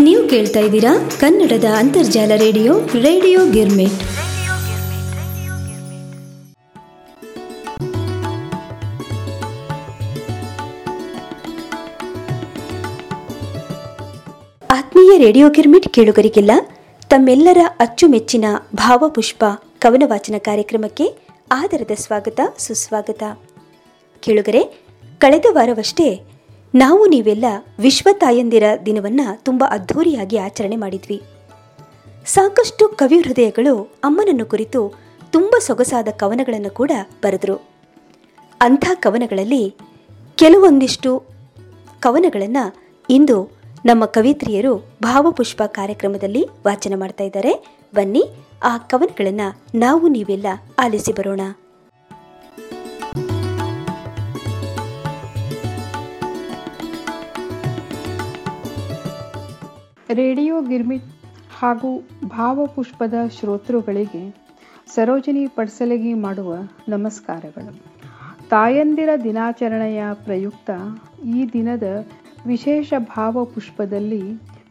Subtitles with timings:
[0.00, 4.00] ನೀವು ಕೇಳ್ತಾ ಇದ್ದೀರಾ ಕನ್ನಡದ ಅಂತರ್ಜಾಲ ರೇಡಿಯೋ ರೇಡಿಯೋ ಗಿರ್ಮಿಟ್.
[14.70, 16.50] ಆತ್ಮೀಯ ರೇಡಿಯೋ ಗಿರ್ಮಿಟ್ ಕೇಳುಗರಿಗೆಲ್ಲ
[17.08, 18.44] ತಮ್ಮೆಲ್ಲರ ಅಚ್ಚುಮೆಚ್ಚಿನ
[18.74, 19.44] ಭಾವಪುಷ್ಪ
[19.78, 21.06] ಕವನ ವಾಚನ ಕಾರ್ಯಕ್ರಮಕ್ಕೆ
[21.52, 23.22] ಆದರದ ಸ್ವಾಗತ, ಸುಸ್ವಾಗತ.
[24.20, 24.62] ಕೇಳುಗರೆ,
[25.18, 26.35] ಕಳೆದ ವಾರವಷ್ಟೇ
[26.82, 27.44] ನಾವು ನೀವೆಲ್ಲ
[27.78, 31.22] ವಿಶ್ವ ತಾಯಂದಿರ ದಿನವನ್ನ ತುಂಬ ಅದ್ಧೂರಿಯಾಗಿ ಆಚರಣೆ ಮಾಡಿದ್ವಿ.
[32.26, 34.80] ಸಾಕಷ್ಟು ಕವಿ ಹೃದಯಗಳು ಅಮ್ಮನನ್ನು ಕುರಿತು
[35.30, 36.90] ತುಂಬ ಸೊಗಸಾದ ಕವನಗಳನ್ನು ಕೂಡ
[37.22, 37.56] ಬರೆದರು.
[38.60, 39.74] ಅಂಥ ಕವನಗಳಲ್ಲಿ
[40.36, 41.22] ಕೆಲವೊಂದಿಷ್ಟು
[42.00, 42.64] ಕವನಗಳನ್ನು
[43.10, 43.38] ಇಂದು
[43.86, 47.52] ನಮ್ಮ ಕವಿತ್ರಿಯರು ಭಾವಪುಷ್ಪ ಕಾರ್ಯಕ್ರಮದಲ್ಲಿ ವಾಚನ ಮಾಡ್ತಾ ಇದ್ದಾರೆ.
[47.94, 48.24] ಬನ್ನಿ,
[48.64, 50.46] ಆ ಕವನಗಳನ್ನು ನಾವು ನೀವೆಲ್ಲ
[50.78, 51.40] ಆಲಿಸಿ ಬರೋಣ.
[60.12, 61.04] ರೇಡಿಯೋ ಗಿರ್ಮಿಟ್
[61.58, 64.36] ಹಾಗೂ ಭಾವಪುಷ್ಪದ ಶ್ರೋತೃಗಳಿಗೆ
[64.86, 66.56] ಸರೋಜಿನಿ ಪಡ್ಸಲಗಿ ಮಾಡುವ
[66.88, 67.78] ನಮಸ್ಕಾರಗಳು.
[68.48, 70.70] ತಾಯಂದಿರ ದಿನಾಚರಣೆಯ ಪ್ರಯುಕ್ತ
[71.24, 71.82] ಈ ದಿನದ
[72.46, 74.22] ವಿಶೇಷ ಭಾವಪುಷ್ಪದಲ್ಲಿ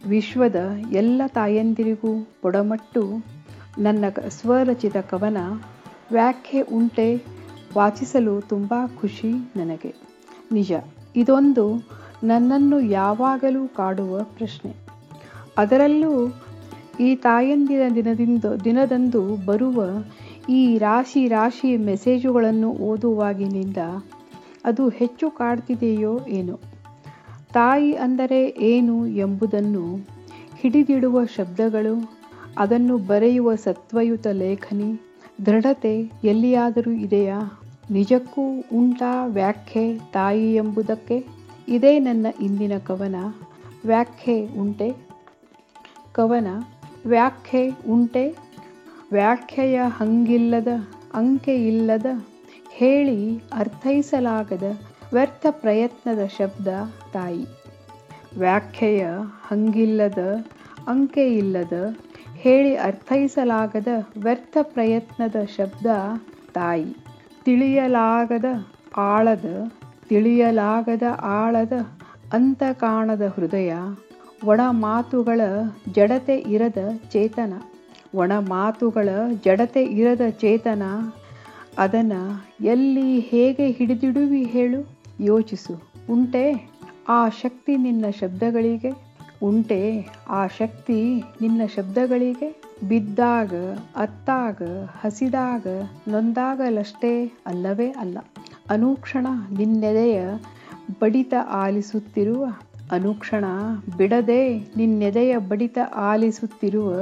[0.08, 0.55] ವಿಶ್ವದ
[0.92, 3.25] ಎಲ್ಲ ತಾಯಂದಿರಿಗೂ ಪೊಡಮಟ್ಟು
[3.80, 5.38] ನನ್ನ ಸ್ವರಚಿತ ಕವನ
[6.11, 7.23] ವ್ಯಾಖ್ಯೆ ಉಂಟೆ
[7.75, 9.95] ವಾಚಿಸಲು ತುಂಬ ಖುಷಿ ನನಗೆ.
[10.52, 10.73] ನಿಜ,
[11.16, 11.88] ಇದೊಂದು
[12.23, 14.84] ನನ್ನನ್ನು ಯಾವಾಗಲೂ ಕಾಡುವ ಪ್ರಶ್ನೆ.
[15.58, 16.42] ಅದರಲ್ಲೂ
[17.00, 19.84] ಈ ತಾಯಂದಿನ ದಿನದಿಂದ ದಿನದಂದು ಬರುವ
[20.50, 23.78] ಈ ರಾಶಿ ರಾಶಿ ಮೆಸೇಜುಗಳನ್ನು ಓದುವಾಗಿನಿಂದ
[24.66, 26.59] ಅದು ಹೆಚ್ಚು ಕಾಡ್ತಿದೆಯೋ ಏನೋ.
[27.53, 29.95] ತಾಯಿ ಅಂದರೆ ಏನು ಎಂಬುದನ್ನು
[30.59, 32.11] ಹಿಡಿದಿಡುವ ಶಬ್ದಗಳು,
[32.58, 35.02] ಅದನ್ನು ಬರೆಯುವ ಸತ್ವಯುತ ಲೇಖನಿ,
[35.45, 37.59] ದೃಢತೆ ಎಲ್ಲಿಯಾದರೂ ಇದೆಯಾ?
[37.92, 38.42] ನಿಜಕ್ಕೂ
[38.78, 41.26] ಉಂಟಾ ವ್ಯಾಖ್ಯೆ ತಾಯಿ ಎಂಬುದಕ್ಕೆ?
[41.67, 43.16] ಇದೇ ನನ್ನ ಇಂದಿನ ಕವನ.
[43.86, 45.14] ವ್ಯಾಖ್ಯೆ ಉಂಟೆ.
[46.16, 46.47] ಕವನ
[47.05, 48.35] ವ್ಯಾಖ್ಯೆ ಉಂಟೆ.
[49.11, 50.67] ವ್ಯಾಖ್ಯೆಯ ಹಂಗಿಲ್ಲದ
[51.13, 52.05] ಅಂಕೆ ಇಲ್ಲದ
[52.70, 54.64] ಹೇಳಿ ಅರ್ಥೈಸಲಾಗದ
[55.14, 56.67] ವ್ಯರ್ಥ ಪ್ರಯತ್ನದ ಶಬ್ದ
[57.14, 57.45] ತಾಯಿ.
[58.37, 59.08] ವ್ಯಾಖ್ಯೆಯ
[59.48, 60.21] ಹಂಗಿಲ್ಲದ
[60.87, 61.95] ಅಂಕೆ ಇಲ್ಲದ
[62.33, 63.87] ಹೇಳಿ ಅರ್ಥೈಸಲಾಗದ
[64.17, 65.86] ವ್ಯರ್ಥ ಪ್ರಯತ್ನದ ಶಬ್ದ
[66.54, 66.95] ತಾಯಿ.
[67.45, 68.45] ತಿಳಿಯಲಾಗದ
[68.98, 69.45] ಆಳದ
[70.09, 71.73] ತಿಳಿಯಲಾಗದ ಆಳದ,
[72.33, 73.73] ಅಂತ ಕಾಣದ ಹೃದಯ
[74.44, 75.42] ಒಣ ಮಾತುಗಳ
[75.92, 76.78] ಜಡತೆ ಇರದ
[77.12, 77.54] ಚೇತನ.
[78.16, 79.10] ಒಣ ಮಾತುಗಳ
[79.46, 80.84] ಜಡತೆ ಇರದ ಚೇತನ.
[81.78, 82.12] ಅದನ್ನ
[82.62, 84.90] ಎಲ್ಲಿ ಹೇಗೆ ಹಿಡಿದಿಡುವಿ ಹೇಳು?
[85.20, 85.82] ಯೋಚಿಸು.
[86.10, 86.70] ಉಂಟೆ
[87.10, 88.92] ಆ ಶಕ್ತಿ ನಿನ್ನ ಶಬ್ದಗಳಿಗೆ?
[89.44, 92.62] ಉಂಟೆ ಆ ಶಕ್ತಿ ನಿನ್ನ ಶಬ್ದಗಳಿಗೆ?
[92.88, 93.54] ಬಿದ್ದಾಗ,
[93.96, 94.62] ಅತ್ತಾಗ,
[95.02, 95.67] ಹಸಿದಾಗ,
[96.08, 98.17] ನೊಂದಾಗಲಷ್ಟೇ ಅಲ್ಲವೇ ಅಲ್ಲ.
[98.70, 100.30] ಅನುಕ್ಷಣ ನಿನ್ನೆದೆಯ
[101.02, 102.46] ಬಡಿತ ಆಲಿಸುತ್ತಿರುವ
[102.92, 103.46] ಅನುಕ್ಷಣ,
[103.98, 106.96] ಬಿಡದೆ ನಿನ್ನೆದೆಯ ಬಡಿತ ಆಲಿಸುತ್ತಿರುವ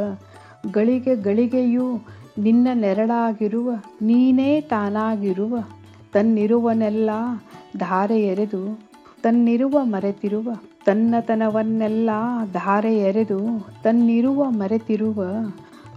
[0.71, 2.05] ಗಳಿಗೆ ಗಳಿಗೆಯೂ
[2.37, 3.71] ನಿನ್ನ ನೆರಳಾಗಿರುವ,
[4.01, 5.63] ನೀನೇ ತಾನಾಗಿರುವ,
[6.13, 7.09] ತನ್ನಿರುವನೆಲ್ಲ
[7.77, 8.79] ಧಾರೆ ಎರೆದು,
[9.21, 10.55] ತನ್ನಿರುವ ಮರೆತಿರುವ,
[10.85, 12.09] ತನ್ನತನವನ್ನೆಲ್ಲ
[12.53, 15.25] ಧಾರೆ ಎರೆದು, ತನ್ನಿರುವ ಮರೆತಿರುವ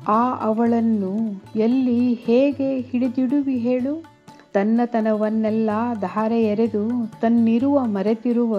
[0.08, 4.04] ಆ ಅವಳನ್ನು ಎಲ್ಲಿ ಹೇಗೆ ಹಿಡಿದಿಡುವಿ ಹೇಳು?
[4.52, 8.58] ತನ್ನತನವನ್ನೆಲ್ಲ ಧಾರೆ ಎರೆದು, ತನ್ನಿರುವ ಮರೆತಿರುವ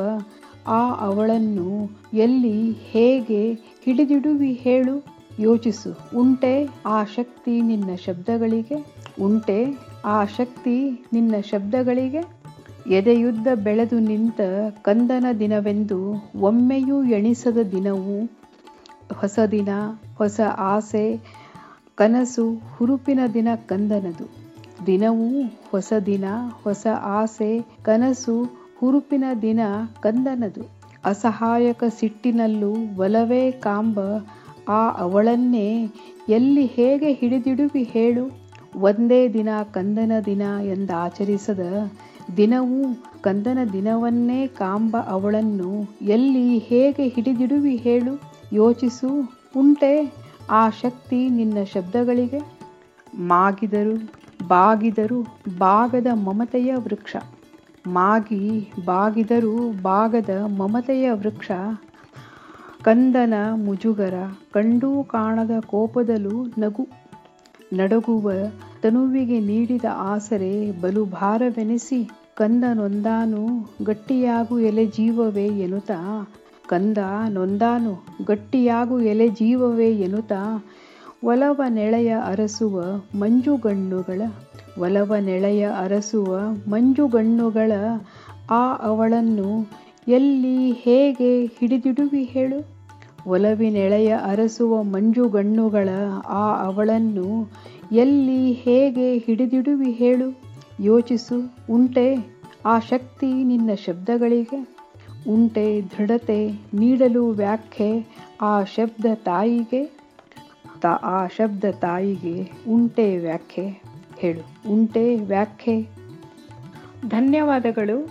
[0.68, 5.06] ಆ ಅವಳನ್ನು ಎಲ್ಲಿ ಹೇಗೆ ಹಿಡಿದಿಡುವಿ ಹೇಳು?
[5.40, 6.18] ಯೋಚಿಸು.
[6.18, 8.86] ಉಂಟೆ ಆ ಶಕ್ತಿ ನಿನ್ನ ಶಬ್ದಗಳಿಗೆ?
[9.22, 12.38] ಉಂಟೆ ಆ ಶಕ್ತಿ ನಿನ್ನ ಶಬ್ದಗಳಿಗೆ?
[12.90, 14.42] ಎದೆಯುದ್ದ ಬೆಳೆದು ನಿಂತ
[14.82, 18.30] ಕಂದನ ದಿನವೆಂದು ಒಮ್ಮೆಯೂ ಎಣಿಸದ ದಿನವು?
[19.20, 19.70] ಹೊಸ ದಿನ,
[20.18, 21.20] ಹೊಸ ಆಸೆ,
[21.96, 24.30] ಕನಸು ಹುರುಪಿನ ದಿನ ಕಂದನದು.
[24.86, 26.24] ದಿನವೂ ಹೊಸ ದಿನ,
[26.64, 29.60] ಹೊಸ ಆಸೆ, ಕನಸು ಹುರುಪಿನ ದಿನ
[30.00, 30.70] ಕಂದನದು.
[31.06, 34.00] ಅಸಹಾಯಕ ಸಿಟ್ಟಿನಲ್ಲೂ ಒಲವೇ ಕಾಂಬ.
[34.70, 35.90] ಆ ಅವಳನ್ನೇ
[36.30, 38.32] ಎಲ್ಲಿ ಹೇಗೆ ಹಿಡಿದಿಡುವಿ ಹೇಳು.
[38.76, 41.92] ಒಂದೇ ದಿನ ಕಂದನ ದಿನ ಎಂದಾಚರಿಸದ.
[42.38, 48.22] ದಿನವೂ ಕಂದನ ದಿನವನ್ನೇ ಕಾಂಬ ಅವಳನ್ನು ಎಲ್ಲಿ ಹೇಗೆ ಹಿಡಿದಿಡುವಿ ಹೇಳು.
[48.54, 50.14] ಯೋಚಿಸು ಉಂಟೆ
[50.50, 52.40] ಆ ಶಕ್ತಿ ನಿನ್ನ ಶಬ್ದಗಳಿಗೆ.
[53.18, 54.12] ಮಾಗಿದರು,
[54.48, 55.22] ಬಾಗಿದರು,
[55.58, 57.16] ಬಾಗದ ಮಮತೆಯ ವೃಕ್ಷ.
[57.88, 61.52] ಮಾಗಿ ಬಾಗಿದರು ಬಾಗದ ಮಮತೆಯ ವೃಕ್ಷ,
[62.84, 64.14] ಕಂದನ ಮುಜುಗರ
[64.54, 66.88] ಕಂಡೂ ಕಾಣದ ಕೋಪದಲು ನಗು.
[67.74, 68.32] ನಡಗುವ
[68.82, 76.30] ತನುವಿಗೆ ನೀಡಿದ ಆಸರೆ ಬಲು ಭಾರವೆನಿಸಿ ಕಂದ ನೊಂದಾನು ಗಟ್ಟಿಯಾಗು ಎಲೆ ಜೀವವೇ ಎನ್ನುತ್ತಾ.
[76.68, 76.98] ಕಂದ
[77.30, 80.66] ನೊಂದಾನು ಗಟ್ಟಿಯಾಗು ಎಲೆ ಜೀವವೇ ಎನ್ನುತ್ತಾ.
[81.24, 82.82] ಒಲವ ನೆಳೆಯ ಅರಸುವ
[83.20, 84.22] ಮಂಜುಗಣ್ಣುಗಳ
[84.80, 86.40] ಒಲವ ನೆಳೆಯ ಅರಸುವ
[86.70, 87.72] ಮಂಜುಗಣ್ಣುಗಳ
[88.50, 89.70] ಆ ಅವಳನ್ನು
[90.08, 92.78] ಎಲ್ಲಿ ಹೇಗೆ ಹಿಡಿದಿಡುವಿ ಹೇಳು?
[93.28, 95.90] ಒಲವಿನೆಳೆಯ ಅರಸುವ ಮಂಜುಗಣ್ಣುಗಳ
[96.28, 97.52] ಆ ಅವಳನ್ನು
[97.92, 100.40] ಎಲ್ಲಿ ಹೇಗೆ ಹಿಡಿದಿಡುವಿ ಹೇಳು?
[100.80, 102.18] ಯೋಚಿಸು, ಉಂಟೆ,
[102.66, 104.68] ಆ ಶಕ್ತಿ ನಿನ್ನ ಶಬ್ದಗಳಿಗೆ.
[105.30, 108.06] ಉಂಟೆ, ದೃಢತೆ ನೀಡಲು ವ್ಯಾಖ್ಯೆ,
[108.42, 109.86] ಆ ಶಬ್ದ ತಾಯಿಗೆ.
[110.82, 113.87] ತ, ಆ ಶಬ್ದ ತಾಯಿಗೆ ಉಂಟೆ ವ್ಯಾಖ್ಯೆ.
[114.18, 114.70] ಹೇಳು.
[114.70, 115.82] ಉಂಟೆ, ವ್ಯಾಖ್ಯೆ.
[117.08, 118.06] ಧನ್ಯವಾದಗಳು.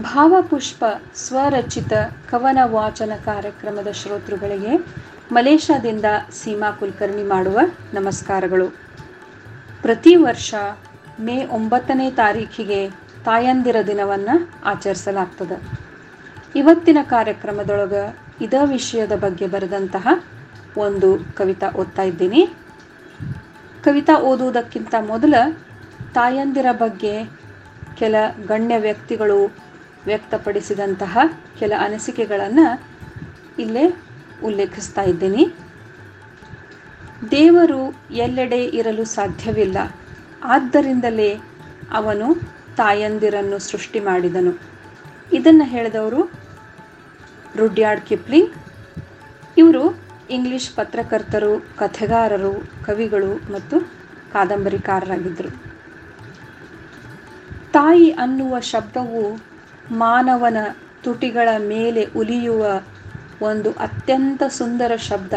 [0.00, 0.84] ಭಾವಪುಷ್ಪ
[1.14, 1.92] ಸ್ವರಚಿತ
[2.30, 4.86] ಕವನ ವಾಚನ ಕಾರ್ಯಕ್ರಮದ ಶ್ರೋತೃಗಳಿಗೆ
[5.32, 7.58] ಮಲೇಷ್ಯಾದಿಂದ ಸೀಮಾ ಕುಲಕರ್ಣಿ ಮಾಡುವ
[7.94, 8.68] ನಮಸ್ಕಾರಗಳು.
[9.82, 10.54] ಪ್ರತಿ ವರ್ಷ
[11.20, 12.88] ಮೇ ಒಂಬತ್ತನೇ ತಾರೀಖಿಗೆ
[13.24, 15.85] ತಾಯಂದಿರ ದಿನವನ್ನು ಆಚರಿಸಲಾಗ್ತದೆ.
[16.56, 20.24] ಇವತ್ತಿನ ಕಾರ್ಯಕ್ರಮದೊಳಗೆ ಇದೇ ವಿಷಯದ ಬಗ್ಗೆ ಬರೆದಂತಹ
[20.76, 22.48] ಒಂದು ಕವಿತಾ ಓದ್ತಾ ಇದ್ದೀನಿ.
[23.84, 25.34] ಕವಿತಾ ಓದುವುದಕ್ಕಿಂತ ಮೊದಲ
[26.14, 27.24] ತಾಯಂದಿರ ಬಗ್ಗೆ
[27.96, 28.14] ಕೆಲ
[28.46, 29.54] ಗಣ್ಯ ವ್ಯಕ್ತಿಗಳು
[30.06, 31.18] ವ್ಯಕ್ತಪಡಿಸಿದಂತಹ
[31.58, 32.82] ಕೆಲ ಅನಿಸಿಕೆಗಳನ್ನು
[33.58, 33.96] ಇಲ್ಲೇ
[34.44, 35.48] ಉಲ್ಲೇಖಿಸ್ತಾ ಇದ್ದೀನಿ.
[37.30, 39.96] ದೇವರು ಎಲ್ಲೆಡೆ ಇರಲು ಸಾಧ್ಯವಿಲ್ಲ.
[40.44, 41.40] ಆದ್ದರಿಂದಲೇ
[41.92, 42.34] ಅವನು
[42.76, 44.60] ತಾಯಂದಿರನ್ನು ಸೃಷ್ಟಿ ಮಾಡಿದನು.
[45.32, 46.35] ಇದನ್ನು ಹೇಳಿದವರು
[47.56, 48.50] ರುಡ್ಯಾರ್ಡ್ ಕಿಪ್ಲಿಂಗ್.
[49.58, 49.98] ಇವರು
[50.30, 52.52] ಇಂಗ್ಲಿಷ್ ಪತ್ರಕರ್ತರು, ಕಥೆಗಾರರು,
[52.86, 53.80] ಕವಿಗಳು ಮತ್ತು
[54.32, 55.48] ಕಾದಂಬರಿಕಾರರಾಗಿದ್ದರು
[57.72, 59.38] ತಾಯಿ ಅನ್ನುವ ಶಬ್ದವು
[59.90, 60.56] ಮಾನವನ
[61.02, 62.82] ತುಟಿಗಳ ಮೇಲೆ ಉಲಿಯುವ
[63.42, 65.34] ಒಂದು ಅತ್ಯಂತ ಸುಂದರ ಶಬ್ದ.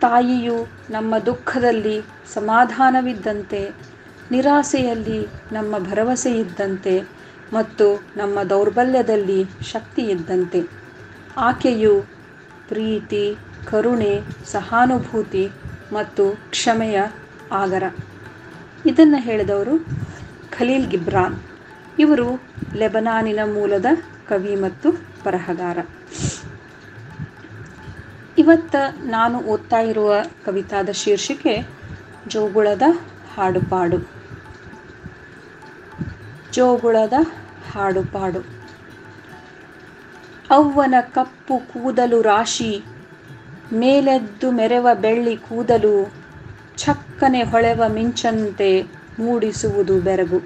[0.00, 2.00] ತಾಯಿಯು ನಮ್ಮ ದುಃಖದಲ್ಲಿ
[2.34, 3.70] ಸಮಾಧಾನವಿದ್ದಂತೆ,
[4.30, 7.00] ನಿರಾಸೆಯಲ್ಲಿ ನಮ್ಮ ಭರವಸೆ ಇದ್ದಂತೆ
[7.52, 7.86] ಮತ್ತು
[8.16, 10.79] ನಮ್ಮ ದೌರ್ಬಲ್ಯದಲ್ಲಿ ಶಕ್ತಿ ಇದ್ದಂತೆ
[11.36, 12.00] ಆಕೆಯು
[12.68, 13.36] ಪ್ರೀತಿ,
[13.70, 15.50] ಕರುಣೆ, ಸಹಾನುಭೂತಿ
[15.92, 17.02] ಮತ್ತು ಕ್ಷಮೆಯ
[17.52, 17.82] ಆಗರ.
[18.86, 19.78] ಇದನ್ನು ಹೇಳಿದವರು
[20.58, 21.36] ಖಲೀಲ್ ಗಿಬ್ರಾನ್.
[21.98, 22.42] ಇವರು
[22.74, 23.86] ಲೆಬನಾನಿನ ಮೂಲದ
[24.28, 24.90] ಕವಿ ಮತ್ತು
[25.26, 25.78] ಬರಹಗಾರ.
[28.38, 31.66] ಇವತ್ತ ನಾನು ಓದ್ತಾ ಇರುವ ಕವಿತಾದ ಶೀರ್ಷಿಕೆ
[32.28, 32.82] ಜೋಗುಳದ
[33.34, 34.10] ಹಾಡುಪಾಡು.
[36.52, 37.12] ಜೋಗುಳದ
[37.72, 38.59] ಹಾಡುಪಾಡು.
[40.50, 42.82] ಅವ್ವನ ಕಪ್ಪು ಕೂದಲು ರಾಶಿ,
[43.72, 46.12] ಮೇಲೆದ್ದು ಮೆರೆವ ಬೆಳ್ಳಿ ಕೂದಲು
[46.76, 48.82] ಚಕ್ಕನೆ ಹೊಳೆವ ಮಿಂಚಂತೆ
[49.18, 50.40] ಮೂಡಿಸುವುದು ಬೆರಗು.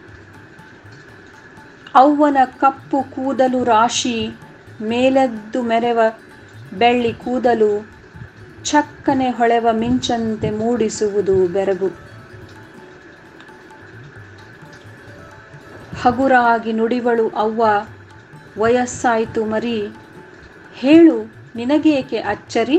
[1.94, 4.30] ಅವ್ವನ ಕಪ್ಪು ಕೂದಲು ರಾಶಿ,
[4.82, 6.00] ಮೇಲೆದ್ದು ಮೆರೆವ
[6.78, 7.86] ಬೆಳ್ಳಿ ಕೂದಲು
[8.64, 11.88] ಚಕ್ಕನೆ ಹೊಳೆವ ಮಿಂಚಂತೆ ಮೂಡಿಸುವುದು ಬೆರಗು.
[16.02, 17.64] ಹಗುರಾಗಿ ನುಡಿವಳು ಅವ್ವ
[18.58, 19.88] ವಯಸ್ಸಾಯಿತು ಮರಿ.
[20.74, 22.78] ಹೇಳು, ನಿನಗೇಕೆ ಅಚ್ಚರಿ?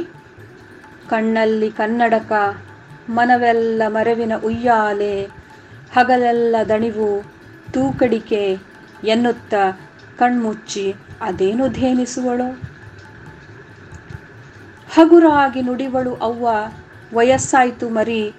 [1.10, 2.31] ಕಣ್ಣಲ್ಲಿ ಕನ್ನಡಕ,
[3.10, 5.24] ಮನವೆಲ್ಲ ಮರವಿನ ಉಯ್ಯಾಲೆ,
[5.95, 7.24] ಹಗಲೆಲ್ಲ ದಣಿವು,
[7.72, 8.57] ತೂಕಡಿಕೆ
[9.04, 9.54] ಎನ್ನುತ್ತ
[10.18, 12.51] ಕಣ್ಮುಚ್ಚಿ ಅದೇನು ಧೇನಿಸುವಳೋ?
[14.94, 16.50] ಹಗುರಾಗಿ ನುಡಿವಳು ಅವ್ವ,
[17.13, 18.33] ವಯಸ್ಸಾಯ್ತು ಮರಿ.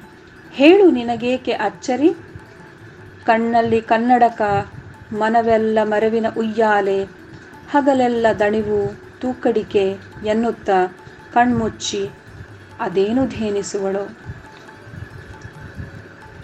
[0.50, 2.15] ಹೇಳು, ನಿನಗೇಕೆ ಅಚ್ಚರಿ?
[3.25, 4.43] ಕಣ್ಣಲ್ಲಿ ಕನ್ನಡಕ,
[5.12, 7.15] ಮನವೆಲ್ಲ ಮರವಿನ ಉಯ್ಯಾಲೆ
[7.72, 8.80] ಹಗಲೆಲ್ಲ ದಣಿವು,
[9.20, 9.84] ತೂಕಡಿಕೆ
[10.24, 10.70] ಎನ್ನುತ್ತ
[11.32, 12.02] ಕಣ್ಮುಚ್ಚಿ
[12.80, 14.04] ಅದೇನು ಧೇನಿಸುವಳು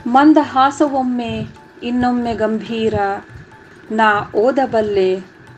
[0.06, 1.32] ಮಂದಹಾಸವೊಮ್ಮೆ
[1.82, 2.94] ಇನ್ನೊಮ್ಮೆ ಗಂಭೀರ,
[3.90, 5.10] ನಾ ಓದಬಲ್ಲೆ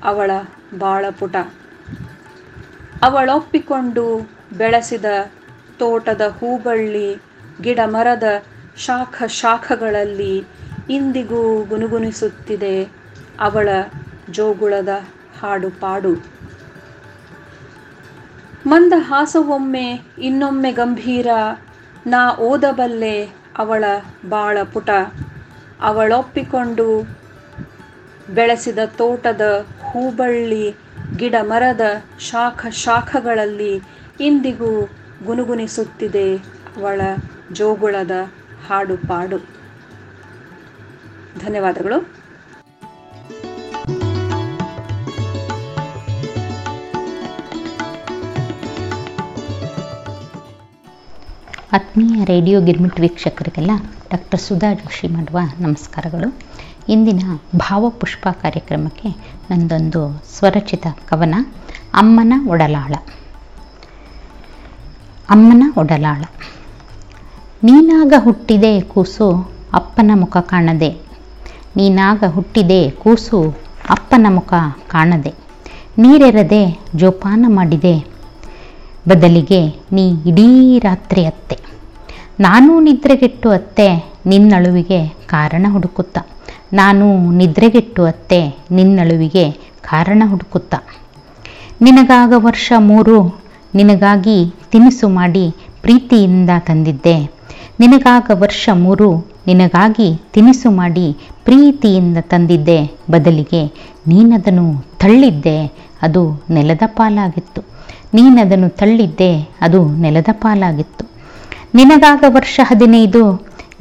[0.03, 0.31] ಅವಳ
[0.79, 1.37] ಬಾಳಪುಟ.
[3.03, 4.05] ಅವಳೊಪ್ಪಿಕೊಂಡು
[4.53, 5.05] ಬೆಳೆಸಿದ
[5.79, 7.09] ತೋಟದ ಹೂಬಳ್ಳಿ
[7.61, 8.27] ಗಿಡ ಮರದ
[8.77, 10.35] ಶಾಖ ಶಾಖಗಳಲ್ಲಿ
[10.91, 12.77] ಇಂದಿಗೂ ಗುನುಗುನಿಸುತ್ತಿದೆ
[13.41, 13.69] ಅವಳ
[14.31, 14.89] ಜೋಗುಳದ
[15.45, 16.15] ಹಾಡು ಪಾಡು.
[18.67, 21.27] ಮಂದಹಾಸವೊಮ್ಮೆ ಇನ್ನೊಮ್ಮೆ ಗಂಭೀರ,
[22.07, 23.25] ನಾ ಓದಬಲ್ಲೆ
[23.59, 23.85] ಅವಳ
[24.29, 24.91] ಬಾಳ ಪುಟ.
[25.81, 27.17] ಅವಳೊಪ್ಪಿಕೊಂಡು
[28.35, 30.77] ಬೆಳೆಸಿದ ತೋಟದ ಹೂಬಳ್ಳಿ,
[31.17, 31.81] ಗಿಡ ಮರದ
[32.19, 33.83] ಶಾಖ ಶಾಖಗಳಲ್ಲಿ
[34.21, 34.91] ಇಂದಿಗೂ
[35.27, 36.37] ಗುನುಗುನಿಸುತ್ತಿದೆ
[36.77, 37.01] ಅವಳ
[37.53, 38.11] ಜೋಗುಳದ
[38.67, 39.39] ಹಾಡು ಪಾಡು.
[41.39, 42.24] ಧನ್ಯವಾದಗಳು.
[51.75, 53.71] ಆತ್ಮೀಯ ರೇಡಿಯೋ ಗಿರ್ಮಿಟ್ ವೀಕ್ಷಕರಿಗೆಲ್ಲ
[54.11, 56.35] ಡಾಕ್ಟರ್ ಸುಧಾ ಜೋಶಿ ಮಾಡುವ ನಮಸ್ಕಾರಗಳು.
[56.89, 57.23] ಇಂದಿನ
[57.57, 59.09] ಭಾವಪುಷ್ಪ ಕಾರ್ಯಕ್ರಮಕ್ಕೆ
[59.51, 61.35] ನಂದೊಂದು ಸ್ವರಚಿತ ಕವನ,
[61.95, 62.95] ಅಮ್ಮನ ಒಡಲಾಳ.
[65.31, 66.25] ಅಮ್ಮನ ಒಡಲಾಳ.
[67.63, 70.99] ನೀನಾಗ ಹುಟ್ಟಿದೆ ಕೂಸು, ಅಪ್ಪನ ಮುಖ ಕಾಣದೆ.
[71.77, 73.59] ನೀನಾಗ ಹುಟ್ಟಿದೆ ಕೂಸು,
[73.91, 74.55] ಅಪ್ಪನ ಮುಖ
[74.87, 75.35] ಕಾಣದೆ.
[75.99, 78.14] ನೀರೆರದೆ ಜೋಪಾನ ಮಾಡಿದೆ
[79.09, 81.59] ಬದಲಿಗೆ ನೀ ಇಡೀ ರಾತ್ರಿ ಅತ್ತೆ.
[82.41, 86.19] ನಾನು ನಿದ್ರೆಗೆಟ್ಟು ಅತ್ತೆ ನಿನ್ನಳುವಿಗೆ ಕಾರಣ ಹುಡುಕುತ್ತ.
[86.73, 89.51] ನಾನು ನಿದ್ರೆಗೆಟ್ಟು ಅತ್ತೆ ನಿನ್ನಳುವಿಗೆ
[89.83, 90.75] ಕಾರಣ ಹುಡುಕುತ್ತ.
[91.83, 93.41] ನಿನಗಾಗ ವರ್ಷ ಮೂರು,
[93.75, 97.31] ನಿನಗಾಗಿ ತಿನಿಸು ಮಾಡಿ ಪ್ರೀತಿಯಿಂದ ತಂದಿದ್ದೆ.
[97.81, 102.91] ನಿನಗಾಗ ವರ್ಷ ಮೂರು, ನಿನಗಾಗಿ ತಿನಿಸು ಮಾಡಿ ಪ್ರೀತಿಯಿಂದ ತಂದಿದ್ದೆ.
[103.11, 103.67] ಬದಲಿಗೆ
[104.07, 105.73] ನೀನದನ್ನು ತಳ್ಳಿದ್ದೆ.
[106.03, 107.74] ಅದು ನೆಲದ ಪಾಲಾಗಿತ್ತು.
[108.15, 111.05] ನೀನದನ್ನು ತಳ್ಳಿದ್ದೆ, ಅದು ನೆಲದ ಪಾಲಾಗಿತ್ತು.
[111.75, 113.23] ನಿನಗಾಗ ವರ್ಷ ಹದಿನೈದು,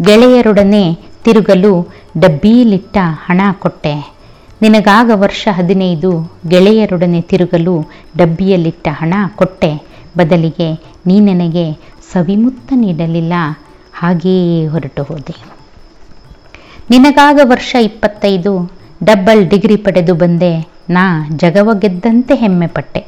[0.07, 0.83] ಗೆಳೆಯರೊಡನೆ
[1.25, 1.73] ತಿರುಗಲು
[2.19, 3.93] ಡಬ್ಬಿಯಲ್ಲಿಟ್ಟ ಹಣ ಕೊಟ್ಟೆ.
[4.61, 6.11] ನಿನಗಾಗ ವರ್ಷ ಹದಿನೈದು,
[6.47, 7.75] ಗೆಳೆಯರೊಡನೆ ತಿರುಗಲು
[8.17, 9.71] ಡಬ್ಬಿಯಲ್ಲಿಟ್ಟ ಹಣ ಕೊಟ್ಟೆ.
[10.17, 10.69] ಬದಲಿಗೆ
[11.07, 11.65] ನೀ ನನಗೆ
[12.11, 13.33] ಸವಿಮುತ್ತ ನೀಡಲಿಲ್ಲ,
[13.99, 15.35] ಹಾಗೆಯೇ ಹೊರಟು ಹೋದೆ.
[16.91, 18.53] ನಿನಗಾಗ ವರ್ಷ ಇಪ್ಪತ್ತೈದು
[19.03, 20.53] ಡಬ್ಬಲ್ ಡಿಗ್ರಿ ಪಡೆದು ಬಂದೆ.
[20.89, 21.03] ನಾ
[21.35, 23.01] ಜಗವ ಗೆದ್ದಂತೆ ಹೆಮ್ಮೆ ಪಟ್ಟೆ.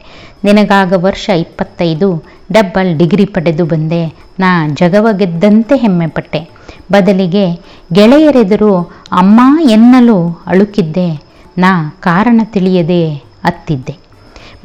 [0.43, 4.05] ನಿನಗಾಗ ವರ್ಷ ಇಪ್ಪತ್ತೈದು, ಡಬ್ಬಲ್ ಡಿಗ್ರಿ ಪಡೆದು ಬಂದೆ.
[4.39, 6.49] ನಾ ಜಗವ ಗೆದ್ದಂತೆ ಹೆಮ್ಮೆ ಪಟ್ಟೆ
[6.91, 7.59] ಬದಲಿಗೆ
[7.93, 8.77] ಗೆಳೆಯರೆದುರು
[9.11, 11.23] ಅಮ್ಮ ಎನ್ನಲು ಅಳುಕಿದ್ದೆ.
[11.57, 13.13] ನಾ ಕಾರಣ ತಿಳಿಯದೆ
[13.43, 13.97] ಅತ್ತಿದ್ದೆ.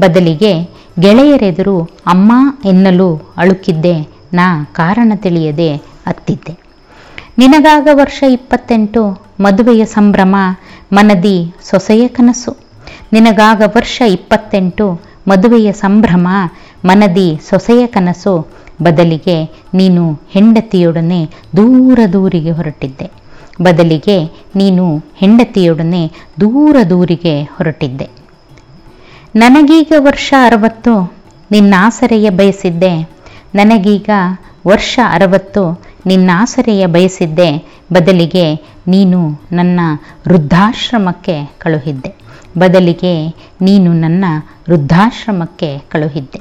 [0.01, 0.65] ಬದಲಿಗೆ
[1.01, 2.33] ಗೆಳೆಯರೆದುರು ಅಮ್ಮ
[2.65, 4.09] ಎನ್ನಲು ಅಳುಕಿದ್ದೆ.
[4.33, 6.61] ನಾ ಕಾರಣ ತಿಳಿಯದೆ ಅತ್ತಿದ್ದೆ.
[7.39, 10.37] ನಿನಗಾಗ ವರ್ಷ ಇಪ್ಪತ್ತೆಂಟು, ಮದುವೆಯ ಸಂಭ್ರಮ,
[10.93, 12.57] ಮನದಿ ಸೊಸೆಯ ಕನಸು.
[13.13, 16.29] ನಿನಗಾಗ ವರ್ಷ ಇಪ್ಪತ್ತೆಂಟು ಮದುವೆಯ ಸಂಭ್ರಮ,
[16.85, 18.47] ಮನದಿ, ಸೊಸೆಯ ಕನಸು
[18.83, 23.11] ಬದಲಿಗೆ ನೀನು ಹೆಂಡತಿಯೊಡನೆ ದೂರ ದೂರಿಗೆ ಹೊರಟಿದ್ದೆ.
[23.63, 24.25] ಬದಲಿಗೆ
[24.57, 28.09] ನೀನು ಹೆಂಡತಿಯೊಡನೆ ದೂರ ದೂರಿಗೆ ಹೊರಟಿದ್ದೆ.
[29.37, 31.13] ನನಗೀಗ ವರ್ಷ ಅರವತ್ತು,
[31.51, 33.11] ನಿನ್ನಾಸರೆಯ ಬಯಸಿದ್ದೆ.
[33.55, 34.11] ನನಗೀಗ
[34.67, 37.65] ವರ್ಷ ಅರವತ್ತು, ನಿನ್ನಾಸರೆಯ ಬಯಸಿದ್ದೆ.
[37.93, 38.55] ಬದಲಿಗೆ
[38.87, 39.81] ನೀನು ನನ್ನ
[40.29, 42.30] ವೃದ್ಧಾಶ್ರಮಕ್ಕೆ ಕಳುಹಿದ್ದೆ.
[42.59, 43.29] ಬದಲಿಗೆ
[43.61, 44.25] ನೀನು ನನ್ನ
[44.69, 46.41] ವೃದ್ಧಾಶ್ರಮಕ್ಕೆ ಕಳುಹಿದ್ದೆ.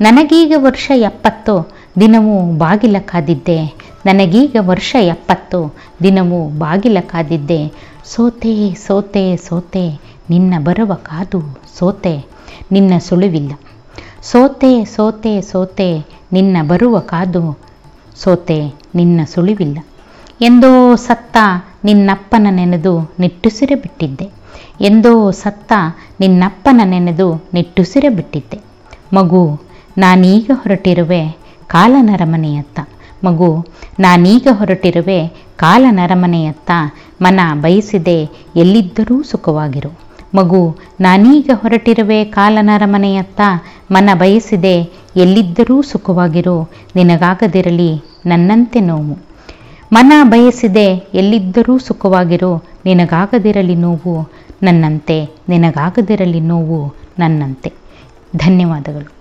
[0.00, 3.64] ನನಗೀಗ ವರ್ಷ ಎಪ್ಪತ್ತು, ದಿನವೂ ಬಾಗಿಲ ಕಾದಿದ್ದೆ.
[4.06, 7.72] ನನಗೀಗ ವರ್ಷ ಎಪ್ಪತ್ತು, ದಿನವೂ ಬಾಗಿಲ ಕಾದಿದ್ದೆ.
[8.04, 12.24] ಸೋತೆ ಸೋತೆ ಸೋತೆ, ನಿನ್ನ ಬರುವ ಕಾದು ಸೋತೆ,
[12.72, 13.52] ನಿನ್ನ ಸುಳಿವಿಲ್ಲ.
[14.22, 17.58] ಸೋತೆ ಸೋತೆ ಸೋತೆ, ನಿನ್ನ ಬರುವ ಕಾದು
[18.16, 19.78] ಸೋತೆ, ನಿನ್ನ ಸುಳಿವಿಲ್ಲ.
[20.40, 21.36] ಎಂದೋ ಸತ್ತ
[21.84, 24.41] ನಿನ್ನಪ್ಪನ ನೆನೆದು ನಿಟ್ಟುಸಿರೆ ಬಿಟ್ಟಿದ್ದೆ.
[24.82, 25.72] ಎಂದೋ ಸತ್ತ
[26.20, 28.60] ನಿನ್ನಪ್ಪನ ನೆನೆದು ನಿಟ್ಟುಸಿರ ಬಿಟ್ಟಿದ್ದೆ
[29.12, 29.60] ಮಗು,
[29.98, 31.36] ನಾನೀಗ ಹೊರಟಿರುವೆ
[31.66, 32.80] ಕಾಲನರಮನೆಯತ್ತ
[33.24, 33.66] ಮಗು,
[34.00, 36.70] ನಾನೀಗ ಹೊರಟಿರುವೆ ಕಾಲನರಮನೆಯತ್ತ
[37.22, 39.90] ಮನ ಬಯಸಿದೆ ಎಲ್ಲಿದ್ದರೂ ಸುಖವಾಗಿರು.
[40.34, 43.40] ಮಗು, ನಾನೀಗ ಹೊರಟಿರುವೆ ಕಾಲನರಮನೆಯತ್ತ
[43.90, 44.76] ಮನ ಬಯಸಿದೆ
[45.16, 46.70] ಎಲ್ಲಿದ್ದರೂ ಸುಖವಾಗಿರು.
[46.96, 49.18] ನಿನಗಾಗದಿರಲಿ, ನನ್ನಂತೆ ನೋವು.
[49.92, 52.64] ಮನ ಬಯಸಿದೆ ಎಲ್ಲಿದ್ದರೂ ಸುಖವಾಗಿರು.
[52.84, 54.32] ನಿನಗಾಗದಿರಲಿ ನೋವು.
[54.62, 57.72] ನನ್ನಂತೆ, ನಿನಗಾಗದಿರಲಿ ನೋವು ನನ್ನಂತೆ.
[58.36, 59.12] ಧನ್ಯವಾದಗಳು.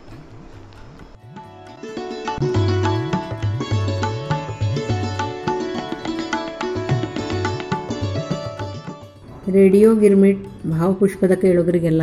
[9.52, 12.02] ರೇಡಿಯೋ ಗಿರ್ಮಿಟ್ ಭಾವಪುಷ್ಪದ ಕೇಳುಗರಿಗೆಲ್ಲ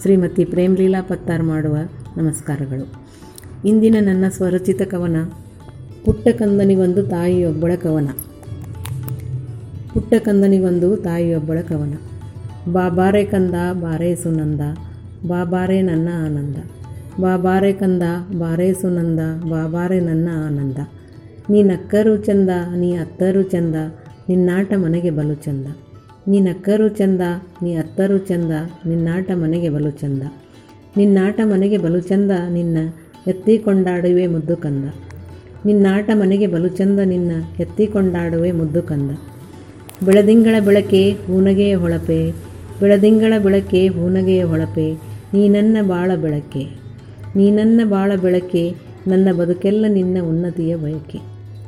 [0.00, 1.76] ಶ್ರೀಮತಿ ಪ್ರೇಮ್ಲೀಲಾ ಪತ್ತಾರ್ ಮಾಡುವ
[2.16, 2.92] ನಮಸ್ಕಾರಗಳು.
[3.64, 5.16] ಇಂದಿನ ನನ್ನ ಸ್ವರಚಿತ ಕವನ
[6.04, 8.08] ಪುಟ್ಟ ಕಂದನಿಗೊಂದು ತಾಯಿಯೊಬ್ಬಳ ಕವನ.
[9.94, 11.94] ಪುಟ್ಟ ಕಂದನಿಗೊಂದು ತಾಯಿಯೊಬ್ಬಳ ಕವನ.
[12.68, 14.60] ಬಾಬಾರೆ ಕಂದ, ಬಾರೇ ಸುನಂದ,
[15.26, 16.56] ಬಾಬಾರೆ ನನ್ನ ಆನಂದ.
[17.20, 18.02] ಬಾಬಾರೆ ಕಂದ,
[18.38, 20.78] ಬಾರೇ ಸುನಂದ, ಬಾಬಾರೆ ನನ್ನ ಆನಂದ.
[21.50, 23.74] ನೀ ನಕ್ಕರು ಚಂದ, ನೀ ಅತ್ತರು ಚಂದ,
[24.28, 25.66] ನಿನ್ನಾಟ ಮನೆಗೆ ಬಲು ಚಂದ.
[26.28, 27.20] ನೀ ನಕ್ಕರು ಚಂದ,
[27.62, 28.50] ನೀ ಅತ್ತರು ಚಂದ,
[28.86, 30.22] ನಿನ್ನಾಟ ಮನೆಗೆ ಬಲು ಚಂದ.
[30.96, 32.78] ನಿನ್ನಾಟ ಮನೆಗೆ ಬಲು ಚಂದ, ನಿನ್ನ
[33.26, 34.84] ಎತ್ತಿ ಕೊಂಡಾಡುವೆ ಮುದ್ದು ಕಂದ.
[35.66, 39.10] ನಿನ್ನಾಟ ಮನೆಗೆ ಬಲು ಚಂದ, ನಿನ್ನ ಎತ್ತಿ ಕೊಂಡಾಡುವೆ ಮುದ್ದು ಕಂದ.
[40.04, 42.51] ಬೆಳದಿಂಗಳ ಬೆಳಕೆ ಹೂನಗೆಯ ಹೊಳಪೆ
[42.82, 44.92] ಬೆಳದಿಂಗಳ ಬೆಳಕೆ ಹೂನಗೆಯ ಹೊಳಪೆ,
[45.34, 46.64] ನೀ ನನ್ನ ಬಾಳ ಬೆಳಕೆ.
[47.36, 48.74] ನೀ ನನ್ನ ಬಾಳ ಬೆಳಕೆ,
[49.06, 51.18] ನನ್ನ ಬದುಕೆಲ್ಲ ನಿನ್ನ ಉನ್ನತಿಯ ಬಯಕೆ.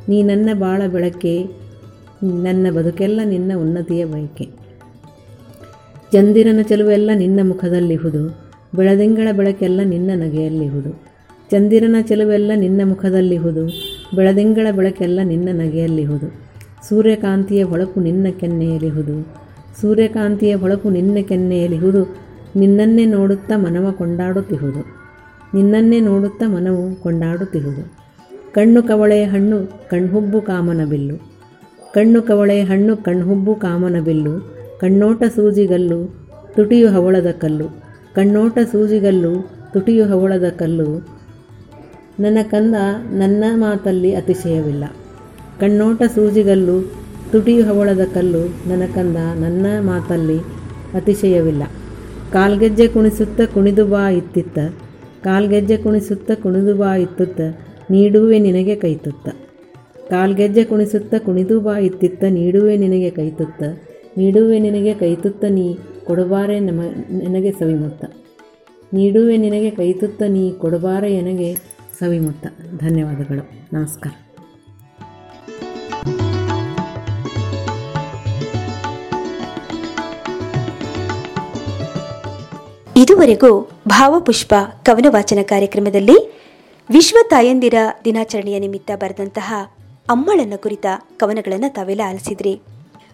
[0.08, 1.46] ನೀ ನನ್ನ ಬಾಳ ಬೆಳಕೆ,
[2.24, 4.44] ನನ್ನ ಬದುಕೆಲ್ಲ ನಿನ್ನ ಉನ್ನತಿಯ ಬಯಕೆ.
[6.12, 8.36] ಚಂದಿರನ ಚೆಲುವೆಲ್ಲ ನಿನ್ನ ಮುಖದಲ್ಲಿಹುದು,
[8.74, 10.90] ಬೆಳದಿಂಗಳ ಬೆಳಕೆಲ್ಲ ನಿನ್ನ ನಗೆಯಲ್ಲಿಹುದು.
[11.50, 13.68] ಚಂದಿರನ ಚೆಲುವೆಲ್ಲ ನಿನ್ನ ಮುಖದಲ್ಲಿಹುದು,
[14.16, 16.28] ಬೆಳದಿಂಗಳ ಬೆಳಕೆಲ್ಲ ನಿನ್ನ ನಗೆಯಲ್ಲಿಹುದು.
[16.88, 19.43] ಸೂರ್ಯಕಾಂತಿಯ ಹೊಳಪು ನಿನ್ನ ಕೆನ್ನೆಯಲಿಹುದು
[19.80, 22.16] ಸೂರ್ಯಕಾಂತಿಯ ಹೊಳಪು ನಿನ್ನ ಕೆನ್ನೆಯಲಿಹುದು
[22.56, 24.96] ನಿನ್ನನ್ನೇ ನೋಡುತ್ತಾ ಮನವ ಕೊಂಡಾಡುತ್ತಿಹುದು
[25.54, 28.04] ನಿನ್ನನ್ನೇ ನೋಡುತ್ತಾ ಮನವು ಕೊಂಡಾಡುತ್ತಿಹುದು
[28.52, 31.16] ಕಣ್ಣು ಕವಳೆ ಹಣ್ಣು, ಕಣ್ಹುಬ್ಬು ಕಾಮನ ಬಿಲ್ಲು.
[31.92, 34.40] ಕಣ್ಣು ಕವಳೆ ಹಣ್ಣು, ಕಣ್ಹುಬ್ಬು ಕಾಮನ ಬಿಲ್ಲು.
[34.80, 36.14] ಕಣ್ಣೋಟ ಸೂಜಿಗಲ್ಲು,
[36.56, 37.68] ತುಟಿಯು ಹವಳದ ಕಲ್ಲು.
[38.14, 41.06] ಕಣ್ಣೋಟ ಸೂಜಿಗಲ್ಲು, ತುಟಿಯು ಹವಳದ ಕಲ್ಲು.
[42.20, 42.74] ನನ್ನ ಕಂದ
[43.12, 44.84] ನನ್ನ ಮಾತಲ್ಲಿ ಅತಿಶಯವಿಲ್ಲ.
[45.60, 50.38] ಕಣ್ಣೋಟ ಸೂಜಿಗಲ್ಲು ತುಟಿಯು ಹವಳದ ಕಲ್ಲು, ನನಕಂದ ಕಂದ ನನ್ನ ಮಾತಲ್ಲಿ
[50.94, 51.62] ಅತಿಶಯವಿಲ್ಲ.
[52.32, 54.58] ಕಾಲ್ಗೆಜ್ಜೆ ಕುಣಿಸುತ್ತ ಕುಣಿದು ಬಾ ಇತ್ತಿತ್ತ,
[55.24, 57.40] ಕಾಲ್ಗೆಜ್ಜೆ ಕುಣಿಸುತ್ತ ಕುಣಿದು ಬಾ ಇತ್ತುತ್ತ,
[57.90, 59.28] ನೀಡುವೆ ನಿನಗೆ ಕೈತುತ್ತ.
[60.10, 63.62] ಕಾಲ್ಗೆಜ್ಜೆ ಕುಣಿಸುತ್ತ ಕುಣಿದು ಬಾ ಇತ್ತಿತ್ತ, ನೀಡುವೆ ನಿನಗೆ ಕೈತುತ್ತ,
[64.18, 68.04] ನೀಡುವೆ ನಿನಗೆ ಕೈತುತ್ತ ನೀ ಕೊಡಬಾರೆ ನಮ, ನಿನಗೆ ಸವಿಮುತ್ತ.
[68.94, 71.54] ನೀಡುವೆ ನಿನಗೆ ಕೈತುತ್ತ ನೀ ಕೊಡಬಾರೆ ನನಗೆ
[71.98, 72.46] ಸವಿಮುತ್ತ.
[72.80, 73.50] ಧನ್ಯವಾದಗಳು.
[73.72, 74.23] ನಮಸ್ಕಾರ.
[83.04, 86.32] ಇದುವರೆಗೂ ಭಾವಪುಷ್ಪ ಕವನ ವಾಚನ ಕಾರ್ಯಕ್ರಮದಲ್ಲಿ
[86.90, 89.54] ವಿಶ್ವ ತಾಯಂದಿರ ದಿನಾಚರಣೆಯ ನಿಮಿತ್ತ ಬರೆದಂತಹ
[90.10, 92.60] ಅಮ್ಮಳನ್ನ ಕುರಿತ ಕವನಗಳನ್ನು ತಾವೆಲ್ಲ ಆಲಿಸಿದ್ರಿ.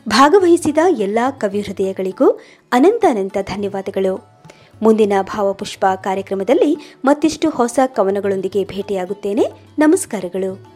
[0.08, 2.40] ಭಾಗವಹಿಸಿದ ಎಲ್ಲ ಕವಿ ಹೃದಯಗಳಿಗೂ
[2.72, 4.30] ಅನಂತ ಅನಂತ ಧನ್ಯವಾದಗಳು.
[4.82, 9.44] ಮುಂದಿನ ಭಾವಪುಷ್ಪ ಕಾರ್ಯಕ್ರಮದಲ್ಲಿ ಮತ್ತಿಷ್ಟು ಹೊಸ ಕವನಗಳೊಂದಿಗೆ ಭೇಟಿಯಾಗುತ್ತೇನೆ.
[9.78, 10.69] ನಮಸ್ಕಾರಗಳು.